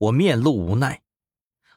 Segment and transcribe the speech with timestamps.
[0.00, 1.00] 我面露无奈。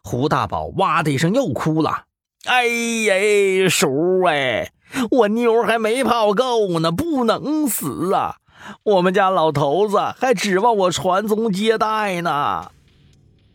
[0.01, 2.05] 胡大宝哇的一声又哭了
[2.45, 4.71] ：“哎呀，叔哎，
[5.11, 8.37] 我妞还没泡够呢，不能死啊！
[8.83, 12.71] 我们家老头子还指望我传宗接代呢。”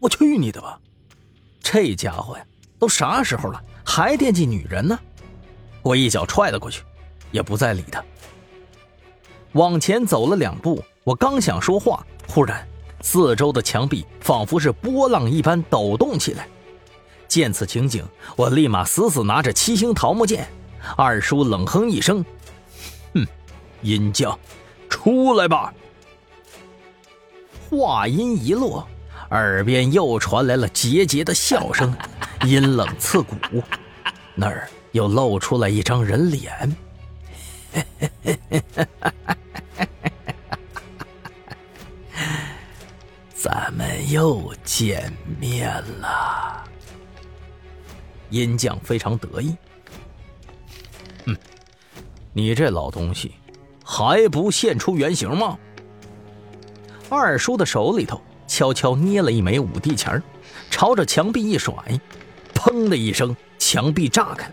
[0.01, 0.79] 我去你的吧！
[1.61, 2.45] 这家伙呀，
[2.79, 4.99] 都啥时候了，还惦记女人呢？
[5.81, 6.83] 我一脚踹了过去，
[7.31, 8.05] 也不再理他。
[9.53, 12.68] 往前走了两步，我刚想说话，忽然
[13.01, 16.49] 四周的墙壁仿佛是波浪一般抖动起来。
[17.29, 18.05] 见此情景，
[18.37, 20.49] 我立马死死拿着七星桃木剑。
[20.97, 22.25] 二叔冷哼一声
[23.13, 23.27] ：“哼，
[23.83, 24.39] 阴将，
[24.89, 25.73] 出来吧！”
[27.69, 28.87] 话音一落，
[29.31, 31.95] 耳边又传来了桀桀的笑声，
[32.47, 33.37] 阴冷刺骨。
[34.35, 36.77] 那儿又露出来一张人脸。
[43.41, 45.71] 咱们又见面
[46.01, 46.65] 了，
[48.31, 49.57] 殷将非常得意。
[51.25, 51.37] 哼，
[52.33, 53.35] 你这老东西，
[53.85, 55.57] 还不现出原形吗？
[57.09, 60.21] 二叔的手里头悄悄捏了一枚五帝钱
[60.69, 61.73] 朝着墙壁一甩，
[62.53, 64.51] 砰的一声，墙壁炸开，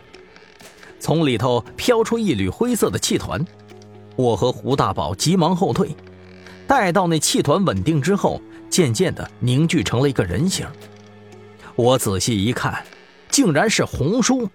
[0.99, 3.43] 从里头飘出一缕灰色的气团。
[4.15, 5.89] 我和胡大宝急忙后退，
[6.67, 8.39] 待到那气团稳定之后。
[8.75, 10.67] 渐渐的凝聚成了一个人形。
[11.77, 12.85] 我仔细一看，
[13.29, 14.49] 竟然是红叔。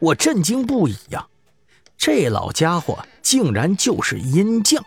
[0.00, 1.24] 我震惊不已呀！
[1.96, 4.84] 这老家伙竟然就是阴将。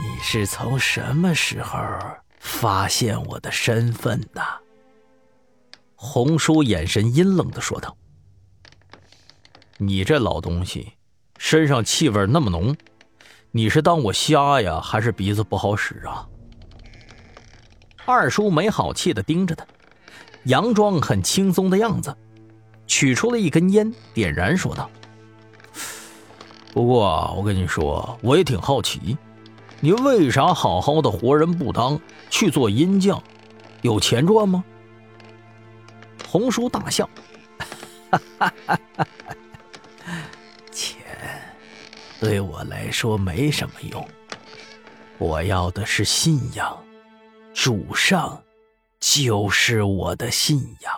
[0.00, 1.78] 你是从什么时候
[2.38, 4.42] 发现我的身份的？
[5.96, 7.94] 红叔眼神阴冷的说道
[9.76, 10.94] ：“你这老东西，
[11.36, 12.74] 身上气味那么浓。”
[13.50, 16.26] 你是当我瞎呀，还是鼻子不好使啊？
[18.04, 19.66] 二叔没好气的盯着他，
[20.46, 22.14] 佯装很轻松的样子，
[22.86, 24.90] 取出了一根烟，点燃，说道
[26.74, 29.16] ：“不过我跟你说，我也挺好奇，
[29.80, 33.22] 你为啥好好的活人不当，去做阴将？
[33.82, 34.62] 有钱赚吗？”
[36.28, 37.08] 红叔大笑
[37.58, 37.68] ：“哈
[38.10, 39.36] 哈哈哈哈。”
[42.20, 44.08] 对我来说没什么用，
[45.18, 46.84] 我要的是信仰，
[47.54, 48.42] 主上
[48.98, 50.92] 就是我的信仰。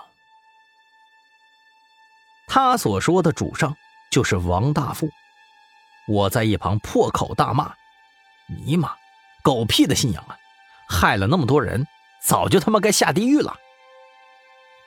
[2.48, 3.76] 他所说的主上
[4.10, 5.08] 就是王大富。
[6.08, 7.72] 我在一旁破口大骂
[8.64, 8.94] ：“尼玛，
[9.42, 10.36] 狗屁的信仰啊！
[10.88, 11.86] 害了那么多人，
[12.24, 13.54] 早就他妈该下地狱了。”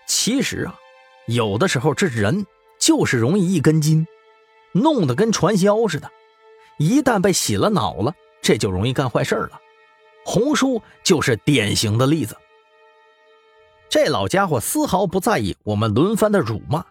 [0.08, 0.76] 其实啊，
[1.28, 2.46] 有的时候这人
[2.82, 4.06] 就是容易一根筋，
[4.74, 6.12] 弄得跟传销似的。
[6.78, 9.60] 一旦被洗了脑了，这就容易干坏事了。
[10.26, 12.36] 红叔就是典型的例子。
[13.90, 16.84] 这老家伙丝毫不在意我们轮番的辱骂。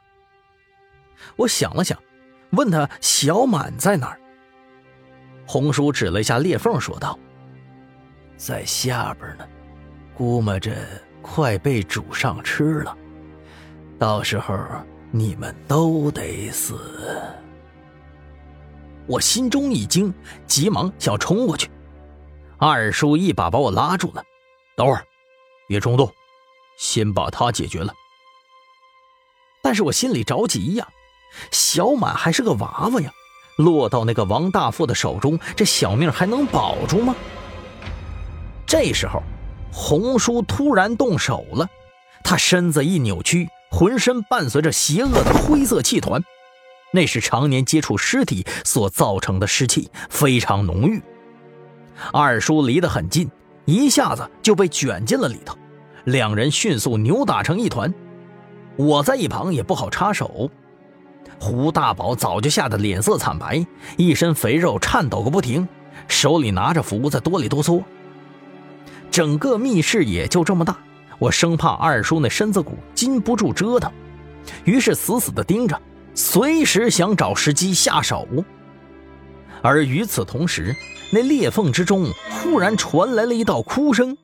[1.36, 1.98] 我想了想，
[2.50, 4.20] 问他小满在哪儿。
[5.46, 7.18] 红叔指了一下裂缝，说道
[8.36, 9.44] ：“在下边呢，
[10.14, 10.76] 估摸着
[11.20, 12.96] 快被煮上吃了，
[13.98, 14.56] 到时候
[15.10, 16.78] 你们都得死。”
[19.12, 20.10] 我心中一惊，
[20.46, 21.68] 急忙想冲过去。
[22.56, 24.24] 二叔一把把我拉住了
[24.74, 25.04] ：“等会儿，
[25.68, 26.10] 别冲动，
[26.78, 27.92] 先把他解决了。”
[29.62, 30.88] 但是我心里着急呀，
[31.50, 33.12] 小满还是个娃娃呀，
[33.58, 37.14] 落到那个王大富的手中，这小命还能保住吗？
[38.66, 39.22] 这时候，
[39.70, 41.68] 红叔突然动手了，
[42.24, 46.24] 他身子一扭曲，浑身伴随着邪恶的灰色气团。
[46.92, 51.02] 那是常年接触尸体所造成的湿气，非常浓郁。
[52.12, 53.30] 二叔离得很近，
[53.64, 55.56] 一下子就被卷进了里头，
[56.04, 57.92] 两人迅速扭打成一团。
[58.76, 60.50] 我在一旁也不好插手。
[61.38, 63.64] 胡大宝早就吓得脸色惨白，
[63.96, 65.66] 一身肥肉颤抖个不停，
[66.08, 67.82] 手里拿着符在哆里哆嗦。
[69.10, 70.76] 整个密室也就这么大，
[71.18, 73.90] 我生怕二叔那身子骨禁不住折腾，
[74.64, 75.80] 于是死死地盯着。
[76.14, 78.26] 随时想找时机下手，
[79.62, 80.74] 而与此同时，
[81.10, 84.16] 那裂缝之中忽然传来了一道哭声。